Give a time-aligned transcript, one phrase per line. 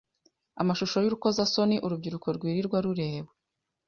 [0.61, 3.31] amashusho y’urukozasoni urubyiruko rwirirwa rureba